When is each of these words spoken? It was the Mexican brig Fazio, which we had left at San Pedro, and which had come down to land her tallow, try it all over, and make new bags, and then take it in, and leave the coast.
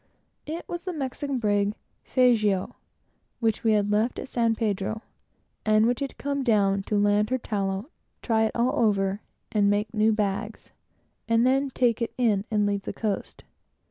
It 0.47 0.67
was 0.67 0.83
the 0.85 0.93
Mexican 0.93 1.37
brig 1.37 1.75
Fazio, 2.03 2.75
which 3.39 3.63
we 3.63 3.73
had 3.73 3.91
left 3.91 4.17
at 4.17 4.27
San 4.27 4.55
Pedro, 4.55 5.03
and 5.63 5.85
which 5.85 5.99
had 5.99 6.17
come 6.17 6.41
down 6.43 6.81
to 6.87 6.97
land 6.97 7.29
her 7.29 7.37
tallow, 7.37 7.91
try 8.23 8.45
it 8.45 8.55
all 8.55 8.73
over, 8.83 9.21
and 9.51 9.69
make 9.69 9.93
new 9.93 10.11
bags, 10.11 10.71
and 11.27 11.45
then 11.45 11.69
take 11.69 12.01
it 12.01 12.15
in, 12.17 12.45
and 12.49 12.65
leave 12.65 12.81
the 12.81 12.93
coast. 12.93 13.43